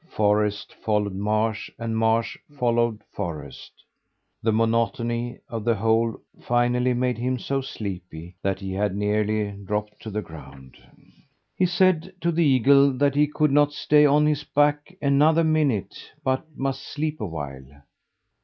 Forest 0.09 0.73
followed 0.73 1.13
marsh 1.13 1.69
and 1.77 1.95
marsh 1.95 2.35
followed 2.57 3.03
forest. 3.11 3.71
The 4.41 4.51
monotony 4.51 5.37
of 5.47 5.63
the 5.63 5.75
whole 5.75 6.19
finally 6.41 6.95
made 6.95 7.19
him 7.19 7.37
so 7.37 7.61
sleepy 7.61 8.35
that 8.41 8.59
he 8.59 8.73
had 8.73 8.95
nearly 8.95 9.51
dropped 9.63 10.01
to 10.01 10.09
the 10.09 10.23
ground. 10.23 10.75
He 11.55 11.67
said 11.67 12.11
to 12.21 12.31
the 12.31 12.43
eagle 12.43 12.93
that 12.97 13.13
he 13.13 13.27
could 13.27 13.51
not 13.51 13.73
stay 13.73 14.03
on 14.03 14.25
his 14.25 14.43
back 14.43 14.91
another 15.03 15.43
minute, 15.43 15.93
but 16.23 16.47
must 16.57 16.81
sleep 16.81 17.21
awhile. 17.21 17.67